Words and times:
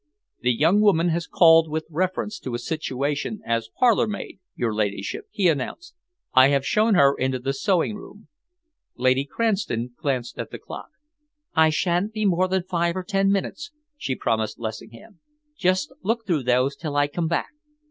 "The 0.39 0.51
young 0.51 0.81
woman 0.81 1.09
has 1.09 1.27
called 1.27 1.69
with 1.69 1.85
reference 1.87 2.39
to 2.39 2.55
a 2.55 2.57
situation 2.57 3.39
as 3.45 3.69
parlour 3.77 4.07
maid, 4.07 4.39
your 4.55 4.73
ladyship," 4.73 5.27
he 5.29 5.47
announced. 5.47 5.93
"I 6.33 6.47
have 6.47 6.65
shown 6.65 6.95
her 6.95 7.13
into 7.13 7.37
the 7.37 7.53
sewing 7.53 7.95
room." 7.97 8.27
Lady 8.95 9.25
Cranston 9.25 9.93
glanced 10.01 10.39
at 10.39 10.49
the 10.49 10.57
clock. 10.57 10.89
"I 11.53 11.69
sha'n't 11.69 12.13
be 12.13 12.25
more 12.25 12.47
than 12.47 12.63
five 12.63 12.95
or 12.97 13.03
ten 13.03 13.31
minutes," 13.31 13.69
she 13.95 14.15
promised 14.15 14.57
Lessingham. 14.57 15.19
"Just 15.55 15.93
look 16.01 16.25
through 16.25 16.45
those 16.45 16.75
till 16.75 16.95
I 16.95 17.05
come 17.07 17.27
back." 17.27 17.51